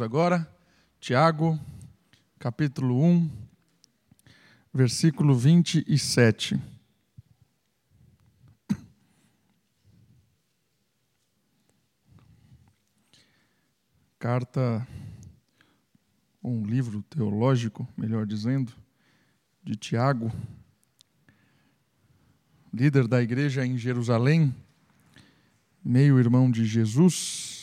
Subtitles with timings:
[0.00, 0.48] Agora,
[1.00, 1.58] Tiago,
[2.38, 3.30] capítulo 1,
[4.72, 6.60] versículo 27.
[14.18, 14.86] Carta,
[16.42, 18.72] um livro teológico, melhor dizendo,
[19.64, 20.30] de Tiago,
[22.72, 24.54] líder da igreja em Jerusalém,
[25.84, 27.57] meio-irmão de Jesus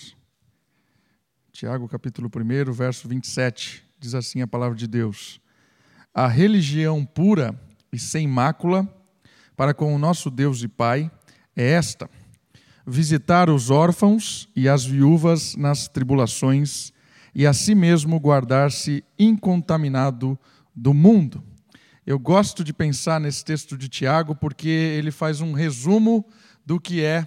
[1.55, 5.39] Tiago capítulo 1, verso 27, diz assim a palavra de Deus:
[6.13, 7.57] A religião pura
[7.93, 8.85] e sem mácula
[9.55, 11.09] para com o nosso Deus e Pai
[11.55, 12.09] é esta:
[12.85, 16.91] visitar os órfãos e as viúvas nas tribulações
[17.33, 20.37] e a si mesmo guardar-se incontaminado
[20.75, 21.41] do mundo.
[22.05, 26.25] Eu gosto de pensar nesse texto de Tiago porque ele faz um resumo
[26.65, 27.25] do que é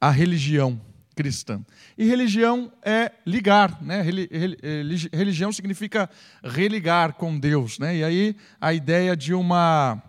[0.00, 0.87] a religião
[1.18, 1.60] cristã.
[1.96, 4.04] E religião é ligar, né?
[4.06, 6.08] Eh, religião significa
[6.44, 7.96] religar com Deus, né?
[7.96, 10.00] E aí a ideia de uma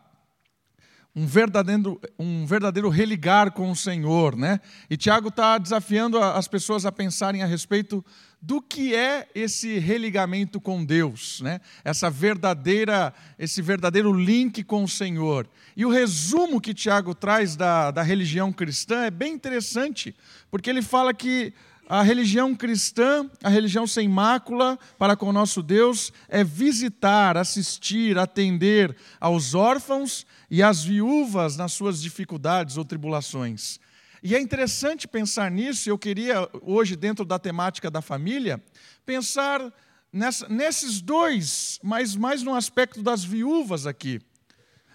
[1.16, 4.60] um verdadeiro, um verdadeiro religar com o Senhor, né?
[4.90, 8.06] E Tiago está desafiando as pessoas a pensarem a respeito
[8.42, 11.60] do que é esse religamento com Deus, né?
[11.84, 15.50] Essa verdadeira, esse verdadeiro link com o Senhor.
[15.76, 20.16] E o resumo que Tiago traz da, da religião cristã é bem interessante,
[20.50, 21.54] porque ele fala que
[21.90, 28.16] a religião cristã, a religião sem mácula para com o nosso Deus, é visitar, assistir,
[28.20, 33.80] atender aos órfãos e às viúvas nas suas dificuldades ou tribulações.
[34.22, 38.64] E é interessante pensar nisso, eu queria, hoje, dentro da temática da família,
[39.04, 39.74] pensar
[40.14, 44.22] nessa, nesses dois, mas mais no aspecto das viúvas aqui.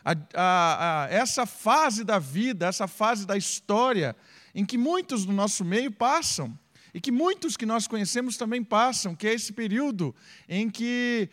[0.04, 4.14] A, a, a, essa fase da vida, essa fase da história,
[4.54, 6.56] em que muitos do nosso meio passam,
[6.94, 10.14] e que muitos que nós conhecemos também passam, que é esse período
[10.48, 11.28] em que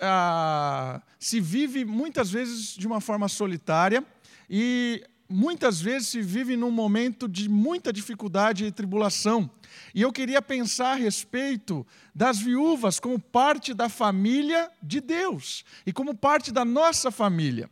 [0.00, 4.04] ah, se vive muitas vezes de uma forma solitária
[4.50, 9.48] e muitas vezes se vive num momento de muita dificuldade e tribulação.
[9.94, 15.92] E eu queria pensar a respeito das viúvas como parte da família de Deus e
[15.92, 17.70] como parte da nossa família.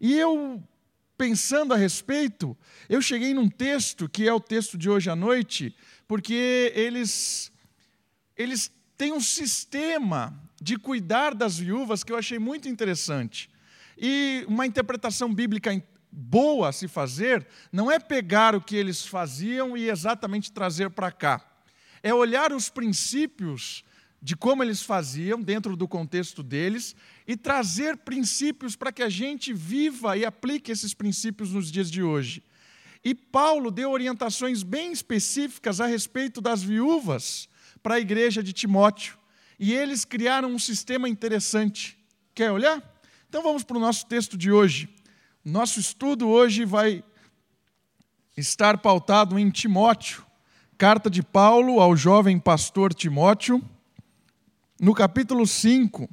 [0.00, 0.62] E eu,
[1.16, 2.56] pensando a respeito,
[2.88, 5.74] eu cheguei num texto, que é o texto de hoje à noite,
[6.06, 7.52] porque eles,
[8.36, 13.50] eles têm um sistema de cuidar das viúvas que eu achei muito interessante.
[13.98, 19.76] E uma interpretação bíblica boa a se fazer não é pegar o que eles faziam
[19.76, 21.44] e exatamente trazer para cá.
[22.02, 23.84] É olhar os princípios
[24.20, 26.94] de como eles faziam dentro do contexto deles
[27.26, 32.02] e trazer princípios para que a gente viva e aplique esses princípios nos dias de
[32.02, 32.42] hoje.
[33.04, 37.48] E Paulo deu orientações bem específicas a respeito das viúvas
[37.82, 39.18] para a igreja de Timóteo.
[39.58, 41.98] E eles criaram um sistema interessante.
[42.34, 42.82] Quer olhar?
[43.28, 44.88] Então vamos para o nosso texto de hoje.
[45.44, 47.02] Nosso estudo hoje vai
[48.36, 50.24] estar pautado em Timóteo,
[50.78, 53.62] carta de Paulo ao jovem pastor Timóteo,
[54.80, 56.08] no capítulo 5,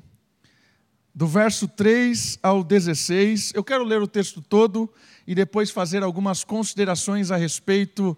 [1.13, 3.53] do verso 3 ao 16.
[3.53, 4.91] Eu quero ler o texto todo
[5.29, 8.17] e depois fazer algumas considerações a respeito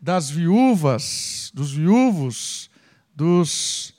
[0.00, 2.68] das viúvas, dos viúvos,
[3.14, 3.94] dos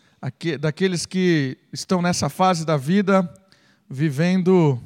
[0.59, 3.33] daqueles que estão nessa fase da vida
[3.89, 4.77] vivendo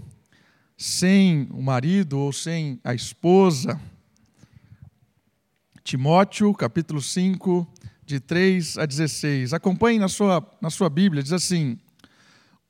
[0.77, 3.81] sem o marido ou sem a esposa.
[5.83, 7.67] Timóteo, capítulo 5,
[8.05, 9.53] de 3 a 16.
[9.53, 11.79] Acompanhe na sua, na sua Bíblia, diz assim: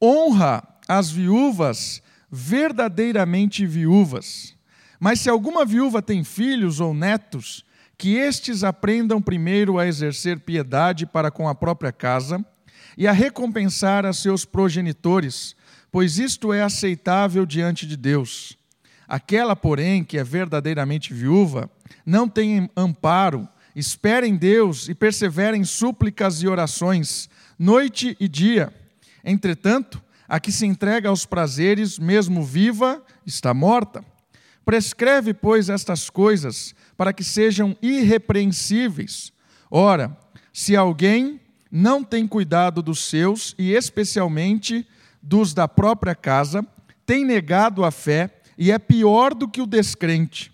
[0.01, 2.01] Honra as viúvas
[2.31, 4.54] verdadeiramente viúvas.
[4.99, 7.65] Mas se alguma viúva tem filhos ou netos,
[7.97, 12.43] que estes aprendam primeiro a exercer piedade para com a própria casa
[12.97, 15.55] e a recompensar a seus progenitores,
[15.91, 18.57] pois isto é aceitável diante de Deus.
[19.07, 21.69] Aquela, porém, que é verdadeiramente viúva,
[22.05, 28.73] não tem amparo, espera em Deus e persevera em súplicas e orações, noite e dia.
[29.23, 34.03] Entretanto, a que se entrega aos prazeres, mesmo viva, está morta.
[34.65, 39.31] Prescreve, pois, estas coisas, para que sejam irrepreensíveis.
[39.69, 40.17] Ora,
[40.51, 41.39] se alguém
[41.71, 44.87] não tem cuidado dos seus, e especialmente
[45.21, 46.65] dos da própria casa,
[47.05, 50.51] tem negado a fé e é pior do que o descrente.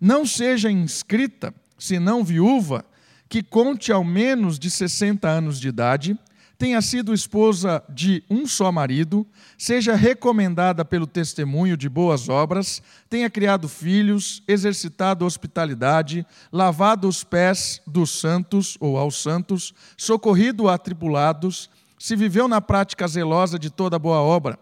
[0.00, 2.84] Não seja inscrita, senão viúva,
[3.28, 6.18] que conte ao menos de 60 anos de idade,
[6.64, 9.26] tenha sido esposa de um só marido,
[9.58, 17.82] seja recomendada pelo testemunho de boas obras, tenha criado filhos, exercitado hospitalidade, lavado os pés
[17.86, 21.68] dos santos ou aos santos, socorrido atribulados,
[21.98, 24.58] se viveu na prática zelosa de toda boa obra.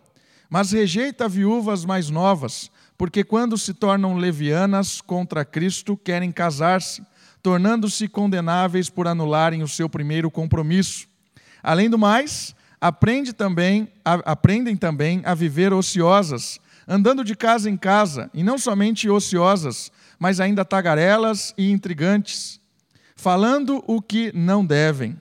[0.50, 2.68] Mas rejeita viúvas mais novas,
[2.98, 7.00] porque quando se tornam levianas contra Cristo, querem casar-se,
[7.40, 11.11] tornando-se condenáveis por anularem o seu primeiro compromisso
[11.62, 17.76] Além do mais, aprende também, a, aprendem também a viver ociosas, andando de casa em
[17.76, 22.60] casa, e não somente ociosas, mas ainda tagarelas e intrigantes,
[23.14, 25.18] falando o que não devem.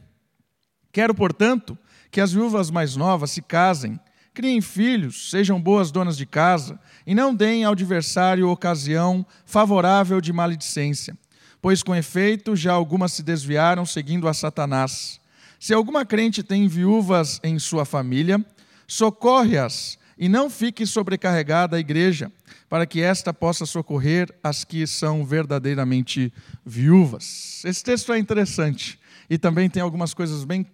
[0.91, 1.77] Quero, portanto,
[2.09, 3.99] que as viúvas mais novas se casem,
[4.33, 10.33] criem filhos, sejam boas donas de casa, e não deem ao adversário ocasião favorável de
[10.33, 11.15] maledicência,
[11.61, 15.20] pois com efeito já algumas se desviaram seguindo a Satanás.
[15.61, 18.43] Se alguma crente tem viúvas em sua família,
[18.87, 22.31] socorre-as e não fique sobrecarregada a igreja,
[22.67, 26.33] para que esta possa socorrer as que são verdadeiramente
[26.65, 27.61] viúvas.
[27.63, 28.99] Esse texto é interessante
[29.29, 30.65] e também tem algumas coisas bem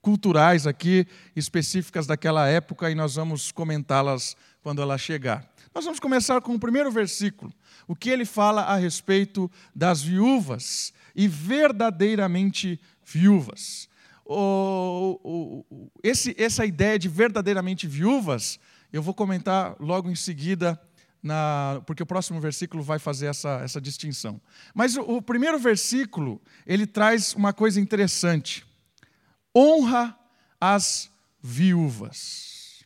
[0.00, 5.44] culturais aqui, específicas daquela época, e nós vamos comentá-las quando ela chegar.
[5.74, 7.52] Nós vamos começar com o primeiro versículo,
[7.88, 13.88] o que ele fala a respeito das viúvas e verdadeiramente viúvas
[14.34, 18.58] o, esse, essa ideia de verdadeiramente viúvas,
[18.92, 20.80] eu vou comentar logo em seguida,
[21.22, 24.40] na, porque o próximo versículo vai fazer essa, essa distinção.
[24.74, 28.66] Mas o, o primeiro versículo, ele traz uma coisa interessante.
[29.56, 30.16] Honra
[30.60, 31.10] as
[31.42, 32.84] viúvas.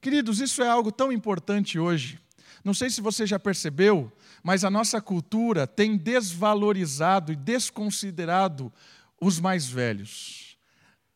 [0.00, 2.20] Queridos, isso é algo tão importante hoje.
[2.64, 4.12] Não sei se você já percebeu,
[4.42, 8.72] mas a nossa cultura tem desvalorizado e desconsiderado
[9.20, 10.51] os mais velhos.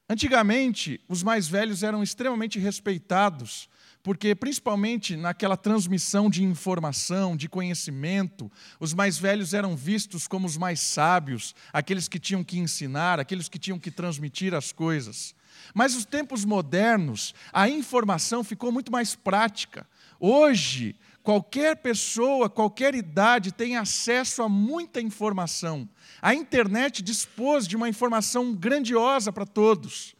[0.09, 3.69] Antigamente, os mais velhos eram extremamente respeitados,
[4.05, 10.57] porque, principalmente naquela transmissão de informação, de conhecimento, os mais velhos eram vistos como os
[10.57, 15.35] mais sábios, aqueles que tinham que ensinar, aqueles que tinham que transmitir as coisas.
[15.75, 19.85] Mas nos tempos modernos, a informação ficou muito mais prática.
[20.21, 20.95] Hoje,
[21.27, 25.89] qualquer pessoa, qualquer idade tem acesso a muita informação.
[26.23, 30.15] A internet dispôs de uma informação grandiosa para todos.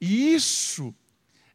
[0.00, 0.92] E isso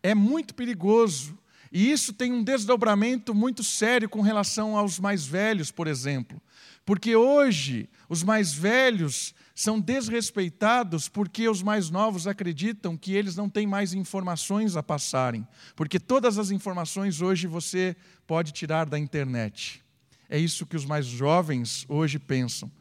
[0.01, 1.37] é muito perigoso.
[1.69, 6.41] E isso tem um desdobramento muito sério com relação aos mais velhos, por exemplo.
[6.85, 13.49] Porque hoje os mais velhos são desrespeitados porque os mais novos acreditam que eles não
[13.49, 15.47] têm mais informações a passarem.
[15.75, 17.95] Porque todas as informações hoje você
[18.25, 19.83] pode tirar da internet.
[20.29, 22.71] É isso que os mais jovens hoje pensam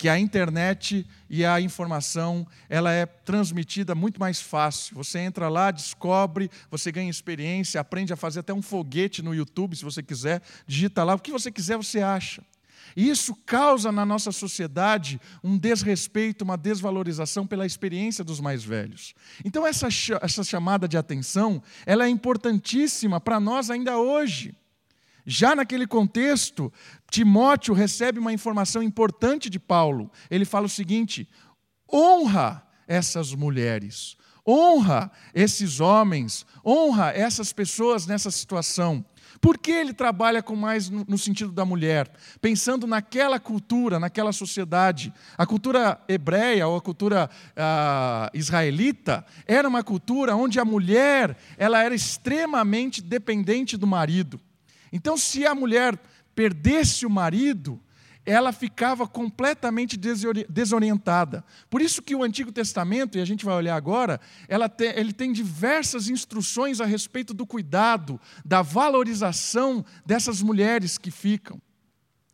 [0.00, 4.96] que a internet e a informação ela é transmitida muito mais fácil.
[4.96, 9.76] Você entra lá, descobre, você ganha experiência, aprende a fazer até um foguete no YouTube,
[9.76, 12.42] se você quiser, digita lá, o que você quiser você acha.
[12.96, 19.14] Isso causa na nossa sociedade um desrespeito, uma desvalorização pela experiência dos mais velhos.
[19.44, 19.88] Então essa,
[20.20, 24.54] essa chamada de atenção, ela é importantíssima para nós ainda hoje.
[25.26, 26.72] Já naquele contexto,
[27.10, 30.10] Timóteo recebe uma informação importante de Paulo.
[30.30, 31.28] Ele fala o seguinte:
[31.92, 34.16] honra essas mulheres,
[34.46, 39.04] honra esses homens, honra essas pessoas nessa situação.
[39.40, 42.12] Por que ele trabalha com mais no, sentido da mulher?
[42.42, 45.12] Pensando naquela cultura, naquela sociedade.
[45.36, 51.82] A cultura hebreia ou a cultura ah, israelita era uma cultura onde a mulher ela
[51.82, 54.38] era extremamente dependente do marido.
[54.92, 55.98] Então, se a mulher
[56.34, 57.80] perdesse o marido,
[58.24, 59.98] ela ficava completamente
[60.48, 61.44] desorientada.
[61.68, 64.20] Por isso que o Antigo Testamento, e a gente vai olhar agora,
[64.68, 71.60] tem, ele tem diversas instruções a respeito do cuidado, da valorização dessas mulheres que ficam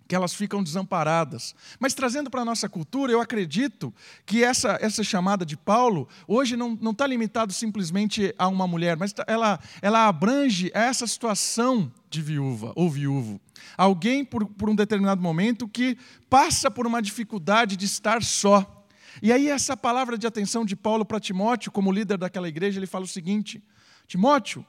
[0.07, 1.55] que elas ficam desamparadas.
[1.79, 3.93] Mas trazendo para a nossa cultura, eu acredito
[4.25, 9.13] que essa, essa chamada de Paulo, hoje não está limitado simplesmente a uma mulher, mas
[9.13, 13.41] tá, ela, ela abrange essa situação de viúva ou viúvo.
[13.77, 15.99] Alguém, por, por um determinado momento, que
[16.31, 18.87] passa por uma dificuldade de estar só.
[19.23, 22.87] E aí, essa palavra de atenção de Paulo para Timóteo, como líder daquela igreja, ele
[22.87, 23.63] fala o seguinte:
[24.07, 24.65] Timóteo,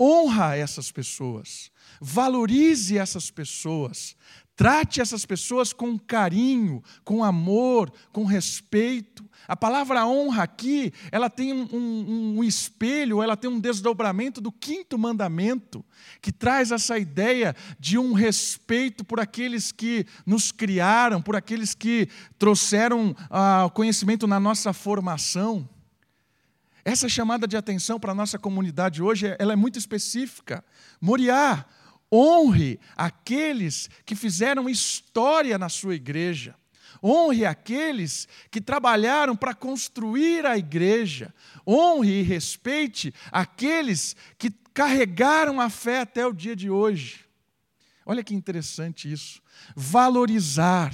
[0.00, 1.70] honra essas pessoas,
[2.00, 4.16] valorize essas pessoas,
[4.54, 9.24] Trate essas pessoas com carinho, com amor, com respeito.
[9.48, 14.52] A palavra honra aqui, ela tem um, um, um, espelho, ela tem um desdobramento do
[14.52, 15.84] quinto mandamento,
[16.20, 22.08] que traz essa ideia de um respeito por aqueles que nos criaram, por aqueles que
[22.38, 25.68] trouxeram ah, conhecimento na nossa formação.
[26.84, 30.64] Essa chamada de atenção para a nossa comunidade hoje, ela é muito específica.
[31.00, 31.64] Moriá,
[32.12, 36.54] honre aqueles que fizeram história na sua igreja.
[37.02, 41.34] Honre aqueles que trabalharam para construir a igreja.
[41.66, 47.24] Honre e respeite aqueles que carregaram a fé até o dia de hoje.
[48.04, 49.40] Olha que interessante isso.
[49.74, 50.92] Valorizar,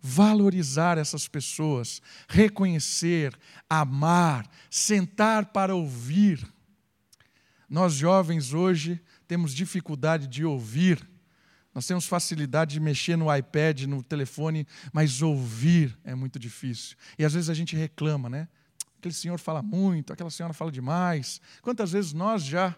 [0.00, 3.36] valorizar essas pessoas, reconhecer,
[3.68, 6.46] amar, sentar para ouvir.
[7.68, 11.08] Nós jovens hoje temos dificuldade de ouvir,
[11.74, 16.96] nós temos facilidade de mexer no iPad, no telefone, mas ouvir é muito difícil.
[17.18, 18.48] E às vezes a gente reclama, né?
[18.98, 21.40] Aquele senhor fala muito, aquela senhora fala demais.
[21.60, 22.74] Quantas vezes nós já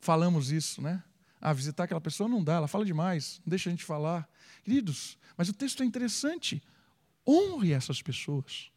[0.00, 1.02] falamos isso, né?
[1.40, 4.28] Ah, visitar aquela pessoa não dá, ela fala demais, não deixa a gente falar.
[4.62, 6.62] Queridos, mas o texto é interessante.
[7.26, 8.70] Honre essas pessoas.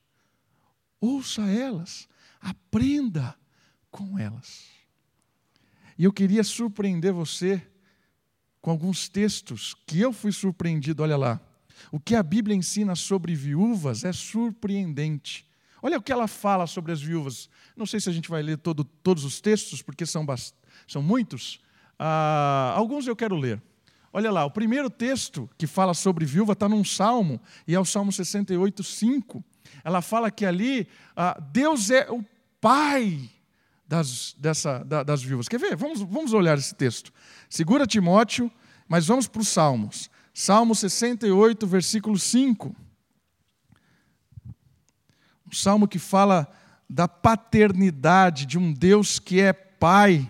[1.02, 2.08] Ouça elas,
[2.40, 3.38] aprenda
[3.92, 4.70] com elas.
[6.04, 7.66] E eu queria surpreender você
[8.60, 11.40] com alguns textos que eu fui surpreendido, olha lá.
[11.94, 15.48] O que a Bíblia ensina sobre viúvas é surpreendente.
[15.82, 17.50] Olha o que ela fala sobre as viúvas.
[17.74, 20.26] Não sei se a gente vai ler todo, todos os textos, porque são,
[20.86, 21.62] são muitos.
[21.98, 23.62] Ah, alguns eu quero ler.
[24.12, 27.86] Olha lá, o primeiro texto que fala sobre viúva está num salmo, e é o
[27.86, 29.42] Salmo 68, 5.
[29.86, 32.22] Ela fala que ali ah, Deus é o
[32.60, 33.30] pai
[33.94, 35.48] das, dessa, da, das viúvas.
[35.48, 35.76] Quer ver?
[35.76, 37.14] Vamos, vamos olhar esse texto.
[37.48, 38.52] Segura Timóteo,
[38.88, 40.10] mas vamos para os Salmos.
[40.34, 42.76] Salmo 68, versículo 5.
[45.48, 46.52] Um salmo que fala
[46.90, 50.28] da paternidade de um Deus que é pai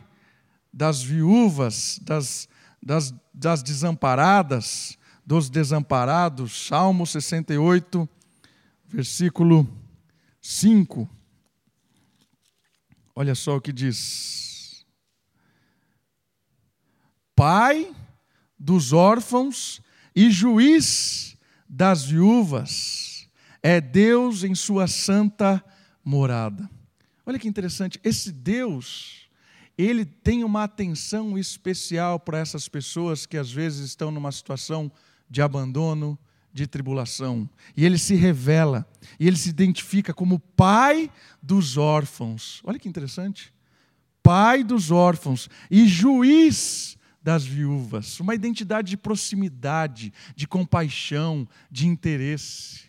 [0.73, 2.49] das viúvas, das,
[2.81, 6.67] das, das desamparadas, dos desamparados.
[6.67, 8.09] Salmo 68,
[8.89, 9.65] versículo
[10.41, 11.09] 5.
[13.15, 14.85] Olha só o que diz:
[17.35, 17.93] Pai
[18.57, 19.81] dos órfãos
[20.15, 23.27] e juiz das viúvas,
[23.61, 25.63] é Deus em sua santa
[26.03, 26.69] morada.
[27.25, 29.29] Olha que interessante, esse Deus,
[29.77, 34.91] ele tem uma atenção especial para essas pessoas que às vezes estão numa situação
[35.29, 36.17] de abandono,
[36.53, 37.49] de tribulação.
[37.75, 38.87] E ele se revela,
[39.19, 42.61] e ele se identifica como pai dos órfãos.
[42.63, 43.51] Olha que interessante.
[44.21, 48.19] Pai dos órfãos e juiz das viúvas.
[48.19, 52.83] Uma identidade de proximidade, de compaixão, de interesse.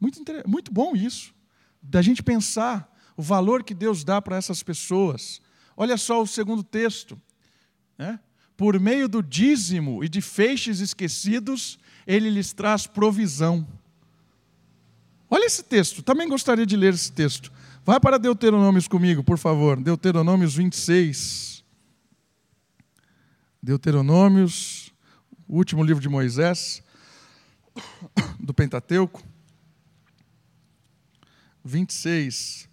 [0.00, 1.34] Muito, muito bom isso,
[1.82, 5.42] da gente pensar o valor que Deus dá para essas pessoas.
[5.76, 7.20] Olha só o segundo texto.
[7.96, 8.18] Né?
[8.56, 13.68] Por meio do dízimo e de feixes esquecidos, ele lhes traz provisão.
[15.28, 17.52] Olha esse texto, também gostaria de ler esse texto.
[17.84, 19.78] Vai para Deuteronômios comigo, por favor.
[19.78, 21.62] Deuteronômios 26.
[23.62, 24.90] Deuteronômios,
[25.46, 26.82] o último livro de Moisés,
[28.40, 29.22] do Pentateuco.
[31.62, 32.66] 26,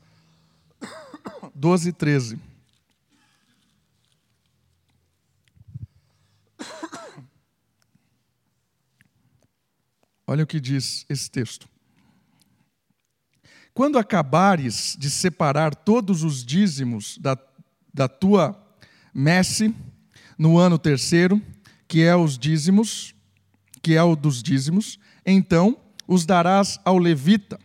[1.54, 2.40] 12 e 13.
[10.28, 11.70] Olha o que diz esse texto.
[13.74, 17.38] Quando acabares de separar todos os dízimos da,
[17.94, 18.58] da tua
[19.14, 19.76] messe
[20.38, 21.42] no ano terceiro,
[21.88, 23.14] que é os dízimos,
[23.84, 25.78] que é o dos dízimos, então
[26.08, 27.60] os darás ao levita,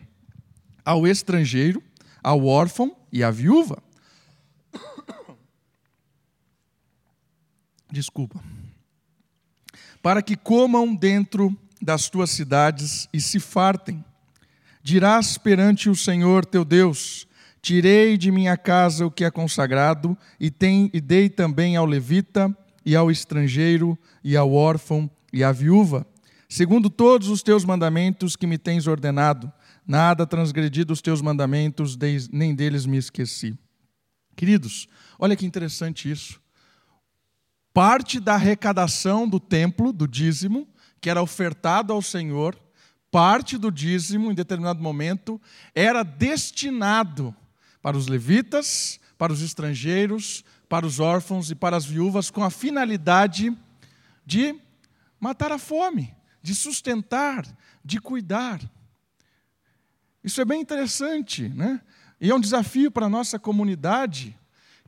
[0.83, 1.81] ao estrangeiro,
[2.21, 3.81] ao órfão e à viúva.
[7.91, 8.43] Desculpa.
[10.01, 14.03] Para que comam dentro das tuas cidades e se fartem.
[14.83, 17.27] Dirás perante o Senhor teu Deus:
[17.61, 22.55] Tirei de minha casa o que é consagrado, e, tem, e dei também ao levita,
[22.85, 26.05] e ao estrangeiro, e ao órfão, e à viúva,
[26.49, 29.51] segundo todos os teus mandamentos que me tens ordenado.
[29.85, 31.97] Nada transgredi dos teus mandamentos,
[32.31, 33.57] nem deles me esqueci.
[34.35, 34.87] Queridos,
[35.19, 36.41] olha que interessante isso.
[37.73, 40.67] Parte da arrecadação do templo, do dízimo,
[41.01, 42.55] que era ofertado ao Senhor,
[43.09, 45.41] parte do dízimo, em determinado momento,
[45.75, 47.35] era destinado
[47.81, 52.49] para os levitas, para os estrangeiros, para os órfãos e para as viúvas, com a
[52.49, 53.53] finalidade
[54.25, 54.55] de
[55.19, 57.45] matar a fome, de sustentar,
[57.83, 58.61] de cuidar.
[60.23, 61.81] Isso é bem interessante, né?
[62.19, 64.37] E é um desafio para a nossa comunidade.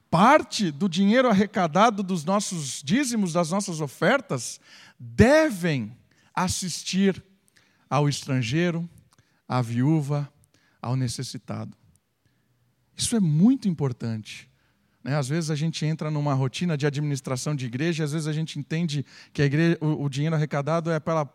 [0.09, 4.61] Parte do dinheiro arrecadado dos nossos dízimos, das nossas ofertas,
[4.99, 5.97] devem
[6.33, 7.23] assistir
[7.89, 8.89] ao estrangeiro,
[9.47, 10.31] à viúva,
[10.81, 11.77] ao necessitado.
[12.95, 14.49] Isso é muito importante.
[15.03, 15.15] Né?
[15.15, 18.57] Às vezes a gente entra numa rotina de administração de igreja, às vezes a gente
[18.57, 21.25] entende que igreja, o, o dinheiro arrecadado é pela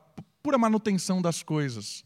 [0.43, 2.05] pura manutenção das coisas.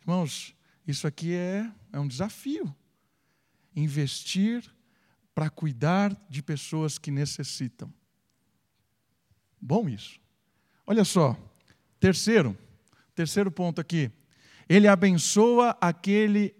[0.00, 0.54] Irmãos,
[0.86, 2.74] isso aqui é, é um desafio.
[3.74, 4.64] Investir
[5.34, 7.92] para cuidar de pessoas que necessitam.
[9.60, 10.20] Bom isso.
[10.86, 11.36] Olha só,
[12.02, 12.58] terceiro,
[13.14, 14.10] terceiro ponto aqui.
[14.68, 16.52] Ele abençoa aquele,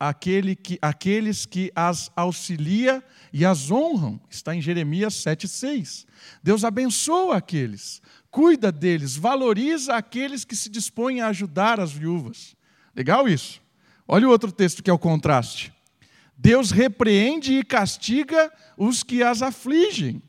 [0.00, 4.18] aquele que, aqueles que as auxilia e as honram.
[4.30, 6.06] Está em Jeremias 7,6.
[6.42, 8.00] Deus abençoa aqueles,
[8.30, 12.56] cuida deles, valoriza aqueles que se dispõem a ajudar as viúvas.
[12.94, 13.60] Legal isso?
[14.08, 15.74] Olha o outro texto que é o contraste.
[16.38, 20.22] Deus repreende e castiga os que as afligem.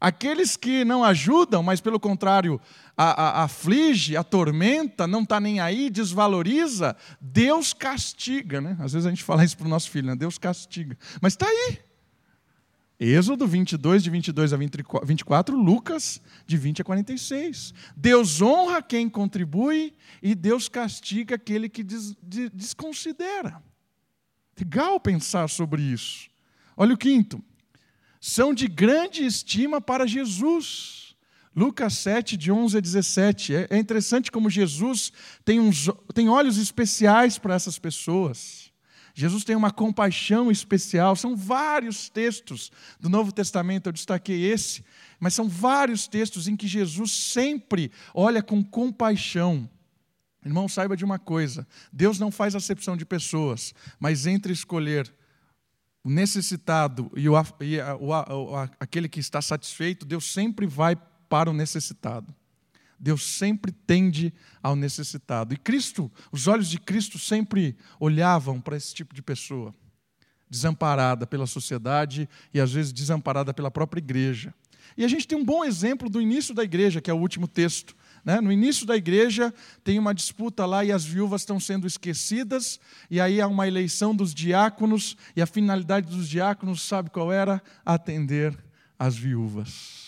[0.00, 2.60] Aqueles que não ajudam, mas pelo contrário,
[3.00, 8.60] a, a, aflige, atormenta, não está nem aí, desvaloriza, Deus castiga.
[8.60, 8.76] Né?
[8.80, 10.16] Às vezes a gente fala isso para o nosso filho, né?
[10.16, 10.98] Deus castiga.
[11.22, 11.78] Mas está aí.
[12.98, 17.72] Êxodo 22, de 22 a 24, Lucas, de 20 a 46.
[17.96, 23.62] Deus honra quem contribui e Deus castiga aquele que des, de, desconsidera.
[24.58, 26.28] Legal pensar sobre isso.
[26.76, 27.40] Olha o quinto.
[28.20, 31.07] São de grande estima para Jesus.
[31.58, 33.56] Lucas 7, de 11 a 17.
[33.56, 35.12] É, é interessante como Jesus
[35.44, 38.70] tem, uns, tem olhos especiais para essas pessoas.
[39.12, 41.16] Jesus tem uma compaixão especial.
[41.16, 44.84] São vários textos do Novo Testamento, eu destaquei esse,
[45.18, 49.68] mas são vários textos em que Jesus sempre olha com compaixão.
[50.46, 55.12] Irmão, saiba de uma coisa: Deus não faz acepção de pessoas, mas entre escolher
[56.04, 58.14] o necessitado e, o, e a, o,
[58.54, 60.96] a, aquele que está satisfeito, Deus sempre vai
[61.28, 62.34] para o necessitado.
[62.98, 64.32] Deus sempre tende
[64.62, 65.54] ao necessitado.
[65.54, 69.72] E Cristo, os olhos de Cristo sempre olhavam para esse tipo de pessoa,
[70.50, 74.52] desamparada pela sociedade e às vezes desamparada pela própria igreja.
[74.96, 77.46] E a gente tem um bom exemplo do início da igreja, que é o último
[77.46, 77.94] texto.
[78.24, 78.40] Né?
[78.40, 79.54] No início da igreja
[79.84, 84.14] tem uma disputa lá e as viúvas estão sendo esquecidas, e aí há uma eleição
[84.14, 87.62] dos diáconos, e a finalidade dos diáconos, sabe qual era?
[87.84, 88.58] Atender
[88.98, 90.07] as viúvas.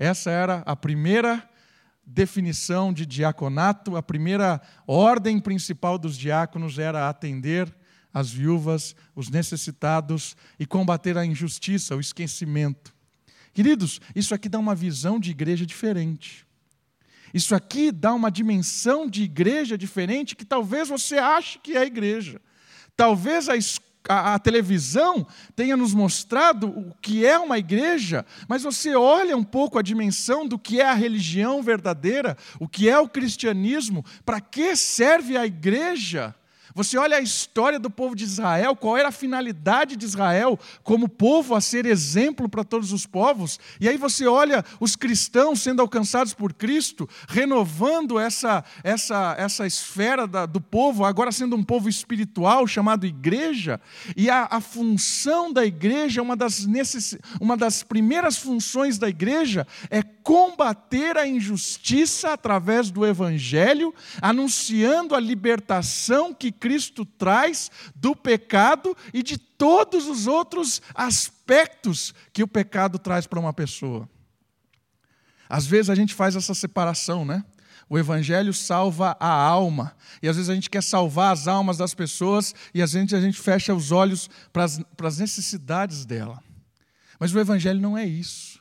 [0.00, 1.46] Essa era a primeira
[2.06, 7.70] definição de diaconato, a primeira ordem principal dos diáconos era atender
[8.12, 12.94] as viúvas, os necessitados e combater a injustiça, o esquecimento.
[13.52, 16.46] Queridos, isso aqui dá uma visão de igreja diferente.
[17.34, 22.40] Isso aqui dá uma dimensão de igreja diferente que talvez você ache que é igreja.
[22.96, 28.62] Talvez a escola a, a, televisão tenha nos mostrado o que é uma igreja, mas
[28.62, 32.98] você olha um pouco a dimensão do que é a religião verdadeira, o que é
[32.98, 36.34] o cristianismo, para que serve a igreja?
[36.74, 41.08] Você olha a história do povo de Israel, qual era a finalidade de Israel como
[41.08, 45.82] povo a ser exemplo para todos os povos, e aí você olha os cristãos sendo
[45.82, 51.88] alcançados por Cristo, renovando essa, essa, essa esfera da, do povo, agora sendo um povo
[51.88, 53.80] espiritual chamado igreja,
[54.16, 59.66] e a, a função da igreja, uma das, necess, uma das primeiras funções da igreja
[59.90, 68.96] é combater a injustiça através do evangelho, anunciando a libertação que Cristo traz do pecado
[69.12, 74.08] e de todos os outros aspectos que o pecado traz para uma pessoa.
[75.48, 77.44] Às vezes a gente faz essa separação, né?
[77.88, 79.96] O Evangelho salva a alma.
[80.22, 83.20] E às vezes a gente quer salvar as almas das pessoas e às vezes a
[83.20, 86.40] gente fecha os olhos para as, necessidades dela.
[87.18, 88.59] Mas o Evangelho não é isso.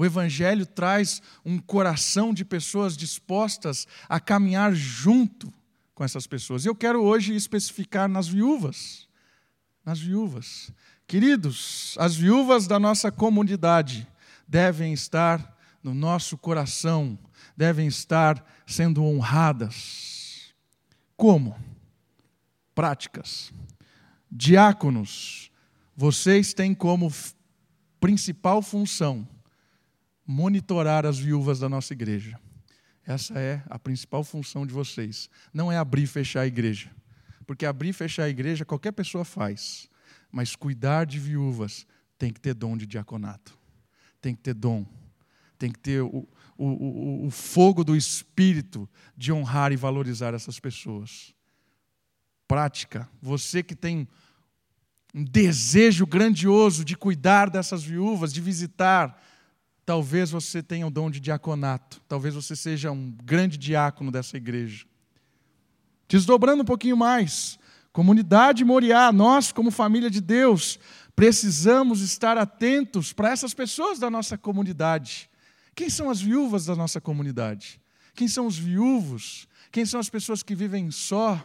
[0.00, 5.52] O Evangelho traz um coração de pessoas dispostas a caminhar junto
[5.94, 6.64] com essas pessoas.
[6.64, 9.06] Eu quero hoje especificar nas viúvas.
[9.84, 10.72] Nas viúvas.
[11.06, 14.08] Queridos, as viúvas da nossa comunidade
[14.48, 17.18] devem estar no nosso coração,
[17.54, 20.54] devem estar sendo honradas.
[21.14, 21.54] Como?
[22.74, 23.52] Práticas.
[24.32, 25.52] Diáconos,
[25.94, 27.12] vocês têm como
[28.00, 29.28] principal função
[30.30, 32.38] monitorar as viúvas da nossa igreja.
[33.04, 35.28] Essa é a principal função de vocês.
[35.52, 36.88] Não é abrir e fechar a igreja.
[37.44, 39.88] Porque abrir e fechar a igreja qualquer pessoa faz.
[40.30, 41.84] Mas cuidar de viúvas
[42.16, 43.58] tem que ter dom de diaconato.
[44.20, 44.86] Tem que ter dom.
[45.58, 50.60] Tem que ter o, o, o, o fogo do espírito de honrar e valorizar essas
[50.60, 51.34] pessoas.
[52.46, 53.08] Prática.
[53.20, 54.06] Você que tem
[55.12, 59.20] um desejo grandioso de cuidar dessas viúvas, de visitar,
[59.90, 64.86] Talvez você tenha o dom de diaconato, talvez você seja um grande diácono dessa igreja.
[66.08, 67.58] Desdobrando um pouquinho mais,
[67.92, 70.78] comunidade Moriá, nós como família de Deus,
[71.16, 75.28] precisamos estar atentos para essas pessoas da nossa comunidade.
[75.74, 77.80] Quem são as viúvas da nossa comunidade?
[78.14, 79.48] Quem são os viúvos?
[79.72, 81.44] Quem são as pessoas que vivem só?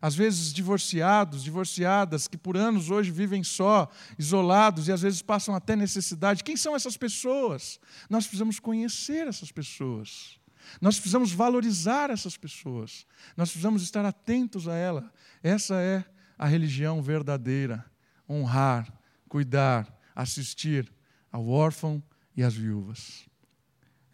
[0.00, 5.54] Às vezes divorciados, divorciadas, que por anos hoje vivem só, isolados e às vezes passam
[5.54, 6.44] até necessidade.
[6.44, 7.80] Quem são essas pessoas?
[8.08, 10.38] Nós precisamos conhecer essas pessoas.
[10.80, 13.06] Nós precisamos valorizar essas pessoas.
[13.36, 15.12] Nós precisamos estar atentos a ela.
[15.42, 16.04] Essa é
[16.38, 17.84] a religião verdadeira:
[18.28, 18.92] honrar,
[19.28, 20.92] cuidar, assistir
[21.32, 22.02] ao órfão
[22.36, 23.26] e às viúvas.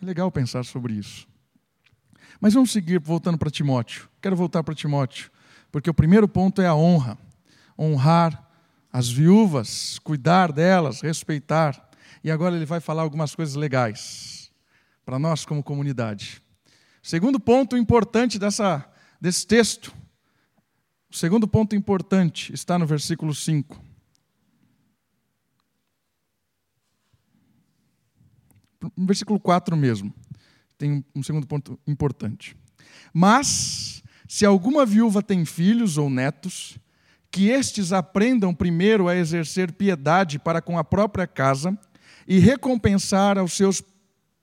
[0.00, 1.26] É legal pensar sobre isso.
[2.40, 4.08] Mas vamos seguir voltando para Timóteo.
[4.20, 5.30] Quero voltar para Timóteo,
[5.74, 7.18] porque o primeiro ponto é a honra.
[7.76, 8.48] Honrar
[8.92, 11.90] as viúvas, cuidar delas, respeitar.
[12.22, 14.52] E agora ele vai falar algumas coisas legais
[15.04, 16.40] para nós como comunidade.
[17.02, 18.88] Segundo ponto importante dessa,
[19.20, 19.92] desse texto,
[21.10, 23.76] o segundo ponto importante está no versículo 5.
[28.96, 30.14] No versículo 4 mesmo,
[30.78, 32.56] tem um segundo ponto importante.
[33.12, 33.93] Mas,
[34.34, 36.76] se alguma viúva tem filhos ou netos,
[37.30, 41.78] que estes aprendam primeiro a exercer piedade para com a própria casa
[42.26, 43.80] e recompensar aos seus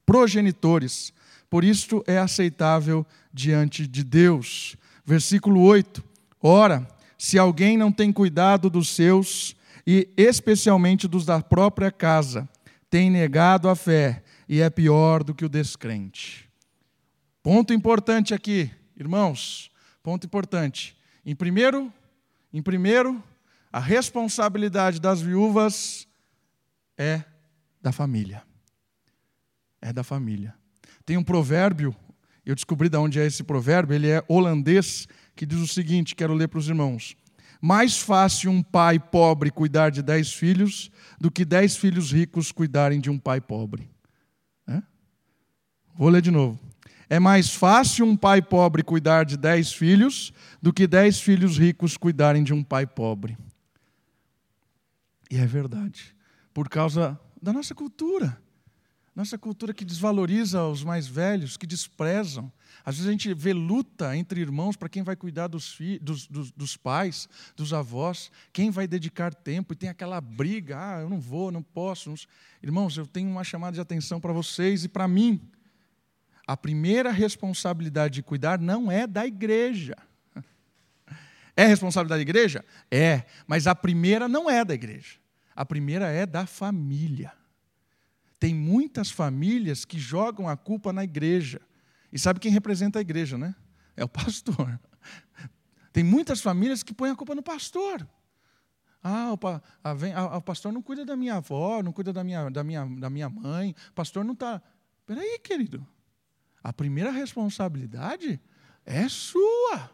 [0.05, 1.11] progenitores
[1.49, 4.77] por isto é aceitável diante de Deus.
[5.05, 6.01] Versículo 8:
[6.41, 12.47] Ora, se alguém não tem cuidado dos seus, e especialmente dos da própria casa,
[12.89, 16.49] tem negado a fé e é pior do que o descrente.
[17.43, 19.69] Ponto importante aqui, irmãos,
[20.03, 20.97] ponto importante.
[21.25, 21.91] Em primeiro,
[22.53, 23.23] em primeiro,
[23.71, 26.07] a responsabilidade das viúvas
[26.97, 27.23] é
[27.81, 28.43] da família.
[29.81, 30.53] É da família.
[31.05, 31.95] Tem um provérbio,
[32.45, 36.33] eu descobri de onde é esse provérbio, ele é holandês, que diz o seguinte: quero
[36.33, 37.15] ler para os irmãos.
[37.61, 42.99] Mais fácil um pai pobre cuidar de dez filhos do que dez filhos ricos cuidarem
[42.99, 43.89] de um pai pobre.
[44.67, 44.81] É?
[45.95, 46.59] Vou ler de novo.
[47.11, 51.97] É mais fácil um pai pobre cuidar de dez filhos do que dez filhos ricos
[51.97, 53.37] cuidarem de um pai pobre.
[55.29, 56.15] E é verdade,
[56.53, 58.41] por causa da nossa cultura.
[59.13, 62.49] Nossa cultura que desvaloriza os mais velhos, que desprezam.
[62.85, 66.51] Às vezes a gente vê luta entre irmãos para quem vai cuidar dos, dos, dos,
[66.53, 71.19] dos, pais, dos avós, quem vai dedicar tempo, e tem aquela briga: ah, eu não
[71.19, 72.13] vou, não posso.
[72.63, 75.41] Irmãos, eu tenho uma chamada de atenção para vocês e para mim.
[76.51, 79.95] A primeira responsabilidade de cuidar não é da igreja.
[81.55, 82.65] É responsabilidade da igreja?
[82.89, 85.17] É, mas a primeira não é da igreja.
[85.55, 87.31] A primeira é da família.
[88.37, 91.61] Tem muitas famílias que jogam a culpa na igreja.
[92.11, 93.55] E sabe quem representa a igreja, né?
[93.95, 94.77] É o pastor.
[95.93, 98.05] Tem muitas famílias que põem a culpa no pastor.
[99.01, 102.25] Ah, o, pa, a, a, o, pastor não cuida da minha avó, não cuida da
[102.25, 104.61] minha, da minha, da minha mãe, o pastor não está.
[105.05, 105.87] Peraí, querido.
[106.63, 108.39] A primeira responsabilidade
[108.85, 109.89] é sua.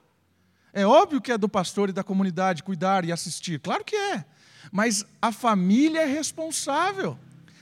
[0.74, 4.26] É óbvio que é do pastor e da comunidade cuidar e assistir, claro que é.
[4.72, 7.18] Mas a família é responsável.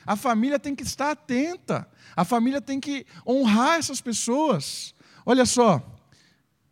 [0.06, 4.94] A família tem que estar atenta, a família tem que honrar essas pessoas.
[5.26, 5.84] Olha só,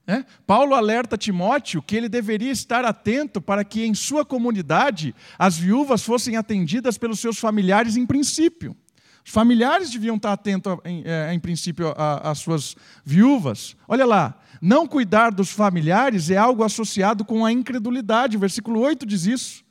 [0.06, 0.26] né?
[0.46, 6.04] Paulo alerta Timóteo que ele deveria estar atento para que em sua comunidade as viúvas
[6.04, 8.76] fossem atendidas pelos seus familiares em princípio.
[9.25, 13.75] Os familiares deviam estar atentos, em, é, em princípio, às suas viúvas.
[13.88, 18.38] Olha lá, não cuidar dos familiares é algo associado com a incredulidade.
[18.38, 19.63] O versículo 8 diz isso.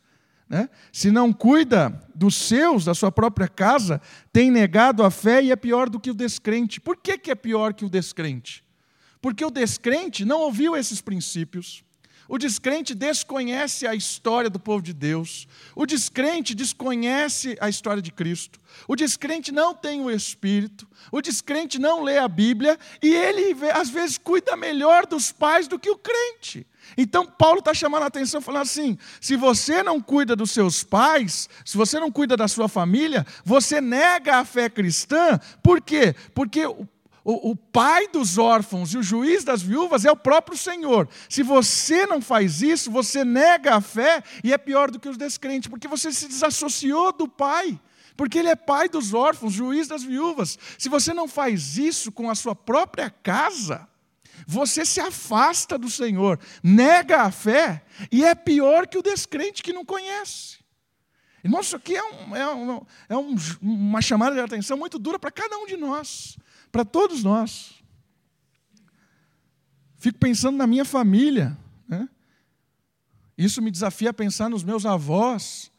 [0.48, 0.68] Né?
[0.92, 4.00] Se não cuida dos seus, da sua própria casa,
[4.32, 6.80] tem negado a fé e é pior do que o descrente.
[6.80, 8.62] Por que, que é pior que o descrente?
[9.20, 11.84] Porque o descrente não ouviu esses princípios.
[12.32, 15.46] O descrente desconhece a história do povo de Deus.
[15.76, 18.58] O descrente desconhece a história de Cristo.
[18.88, 20.88] O descrente não tem o Espírito.
[21.12, 22.78] O descrente não lê a Bíblia.
[23.02, 26.66] E ele, às vezes, cuida melhor dos pais do que o crente.
[26.96, 31.50] Então, Paulo está chamando a atenção, falando assim: se você não cuida dos seus pais,
[31.66, 36.14] se você não cuida da sua família, você nega a fé cristã, por quê?
[36.34, 36.62] Porque
[37.24, 41.08] o, o, pai dos órfãos e o juiz das viúvas é o próprio Senhor.
[41.28, 45.16] Se você não faz isso, você nega a fé e é pior do que os
[45.16, 47.78] descrentes, porque você se desassociou do pai.
[48.16, 50.58] Porque ele é pai dos órfãos, juiz das viúvas.
[50.76, 53.88] Se você não faz isso com a sua própria casa,
[54.46, 59.72] você se afasta do Senhor, nega a fé, e é pior que o descrente que
[59.72, 60.58] não conhece.
[61.44, 65.18] Irmão, isso aqui é, um, é, um, é um, uma chamada de atenção muito dura
[65.18, 66.36] para cada um de nós,
[66.72, 67.74] para todos nós.
[69.98, 71.56] Fico pensando na minha família.
[71.86, 72.08] Né?
[73.36, 75.70] Isso me desafia a pensar nos meus avós.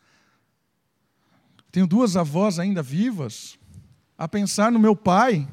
[1.72, 3.58] tenho duas avós ainda vivas,
[4.16, 5.52] a pensar no meu pai.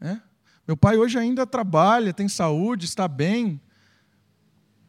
[0.00, 0.20] É?
[0.66, 3.60] Meu pai hoje ainda trabalha, tem saúde, está bem.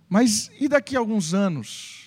[0.08, 2.01] Mas e daqui a alguns anos?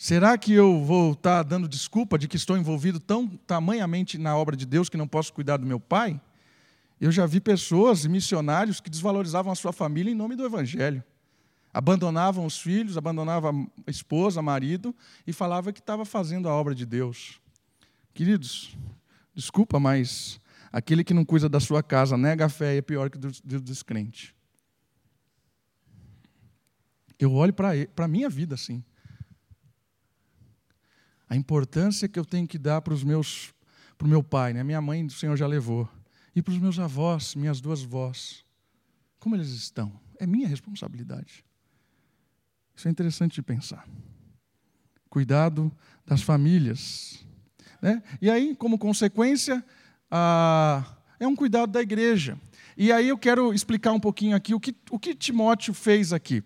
[0.00, 4.56] Será que eu vou estar dando desculpa de que estou envolvido tão tamanhamente na obra
[4.56, 6.20] de Deus que não posso cuidar do meu pai?
[7.00, 11.02] Eu já vi pessoas, missionários, que desvalorizavam a sua família em nome do Evangelho.
[11.74, 14.94] Abandonavam os filhos, abandonavam a esposa, marido,
[15.26, 17.40] e falava que estava fazendo a obra de Deus.
[18.14, 18.76] Queridos,
[19.34, 20.40] desculpa, mas
[20.72, 23.60] aquele que não cuida da sua casa nega a fé e é pior que o
[23.60, 24.32] descrente.
[27.18, 28.84] Eu olho para a minha vida assim.
[31.28, 33.52] A importância que eu tenho que dar para os meus,
[33.96, 34.64] para o meu pai, né?
[34.64, 35.88] Minha mãe, o Senhor já levou.
[36.34, 38.44] E para os meus avós, minhas duas vós.
[39.18, 39.92] Como eles estão?
[40.18, 41.44] É minha responsabilidade.
[42.74, 43.86] Isso é interessante de pensar.
[45.10, 45.72] Cuidado
[46.06, 47.24] das famílias.
[47.82, 48.02] Né?
[48.20, 49.64] E aí, como consequência,
[50.10, 52.38] ah, é um cuidado da igreja.
[52.76, 56.42] E aí eu quero explicar um pouquinho aqui o que, o que Timóteo fez aqui.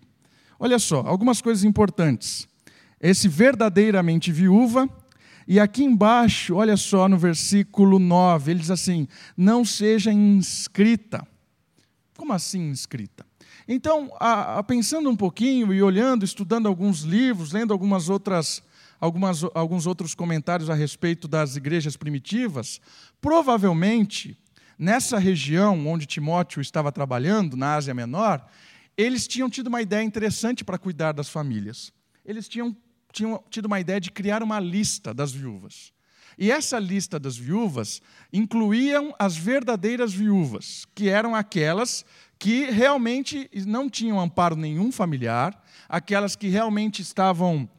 [0.59, 2.47] Olha só, algumas coisas importantes.
[3.03, 4.89] Esse verdadeiramente viúva,
[5.45, 11.27] e aqui embaixo, olha só no versículo 9, ele diz assim: não seja inscrita.
[12.15, 13.25] Como assim inscrita?
[13.67, 18.63] Então, a, a, pensando um pouquinho e olhando, estudando alguns livros, lendo algumas outras,
[19.01, 22.79] algumas, alguns outros comentários a respeito das igrejas primitivas,
[23.19, 24.37] provavelmente
[24.79, 28.45] nessa região onde Timóteo estava trabalhando, na Ásia Menor,
[28.95, 31.91] eles tinham tido uma ideia interessante para cuidar das famílias.
[32.25, 32.75] Eles tinham,
[33.13, 35.93] tinham tido uma ideia de criar uma lista das viúvas.
[36.37, 42.03] E essa lista das viúvas incluíam as verdadeiras viúvas, que eram aquelas
[42.39, 47.69] que realmente não tinham amparo nenhum familiar, aquelas que realmente estavam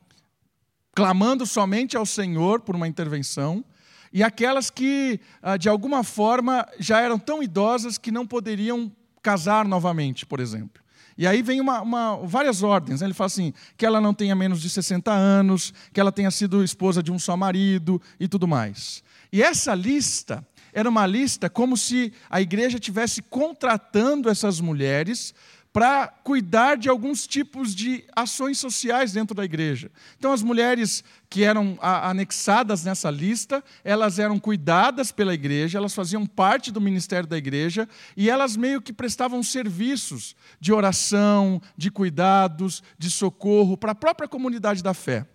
[0.94, 3.64] clamando somente ao Senhor por uma intervenção,
[4.12, 9.66] e aquelas que, ah, de alguma forma, já eram tão idosas que não poderiam casar
[9.66, 10.83] novamente, por exemplo.
[11.16, 13.00] E aí vem uma, uma, várias ordens.
[13.00, 13.06] Né?
[13.06, 16.62] Ele fala assim: que ela não tenha menos de 60 anos, que ela tenha sido
[16.62, 19.02] esposa de um só marido e tudo mais.
[19.32, 25.34] E essa lista era uma lista como se a igreja tivesse contratando essas mulheres
[25.74, 29.90] para cuidar de alguns tipos de ações sociais dentro da igreja.
[30.16, 36.24] Então, as mulheres que eram anexadas nessa lista, elas eram cuidadas pela igreja, elas faziam
[36.24, 42.80] parte do ministério da igreja e elas meio que prestavam serviços de oração, de cuidados,
[42.96, 45.26] de socorro para a própria comunidade da fé.